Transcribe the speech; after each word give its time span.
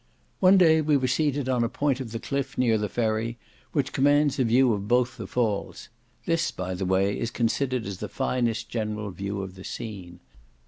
One 0.39 0.57
day 0.57 0.81
we 0.81 0.97
were 0.97 1.07
seated 1.07 1.47
on 1.47 1.63
a 1.63 1.69
point 1.69 1.99
of 1.99 2.11
the 2.11 2.17
cliff, 2.17 2.57
near 2.57 2.79
the 2.79 2.89
ferry, 2.89 3.37
which 3.71 3.93
commands 3.93 4.39
a 4.39 4.43
view 4.43 4.73
of 4.73 4.87
both 4.87 5.15
the 5.15 5.27
Falls. 5.27 5.89
This, 6.25 6.49
by 6.49 6.73
the 6.73 6.85
way, 6.87 7.19
is 7.19 7.29
considered 7.29 7.85
as 7.85 7.99
the 7.99 8.09
finest 8.09 8.67
general 8.67 9.11
view 9.11 9.43
of 9.43 9.53
the 9.53 9.63
scene. 9.63 10.19